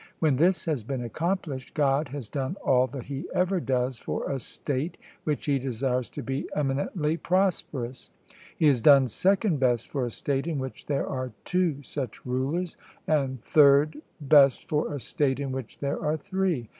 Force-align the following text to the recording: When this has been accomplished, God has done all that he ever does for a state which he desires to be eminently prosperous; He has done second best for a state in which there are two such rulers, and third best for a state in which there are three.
When 0.17 0.37
this 0.37 0.65
has 0.65 0.83
been 0.83 1.03
accomplished, 1.03 1.75
God 1.75 2.07
has 2.07 2.27
done 2.27 2.57
all 2.65 2.87
that 2.87 3.03
he 3.03 3.27
ever 3.35 3.59
does 3.59 3.99
for 3.99 4.27
a 4.31 4.39
state 4.39 4.97
which 5.25 5.45
he 5.45 5.59
desires 5.59 6.09
to 6.09 6.23
be 6.23 6.49
eminently 6.55 7.17
prosperous; 7.17 8.09
He 8.57 8.65
has 8.65 8.81
done 8.81 9.07
second 9.07 9.59
best 9.59 9.91
for 9.91 10.03
a 10.07 10.09
state 10.09 10.47
in 10.47 10.57
which 10.57 10.87
there 10.87 11.05
are 11.05 11.33
two 11.45 11.83
such 11.83 12.25
rulers, 12.25 12.77
and 13.05 13.39
third 13.43 14.01
best 14.19 14.65
for 14.67 14.91
a 14.91 14.99
state 14.99 15.39
in 15.39 15.51
which 15.51 15.77
there 15.77 16.01
are 16.03 16.17
three. 16.17 16.69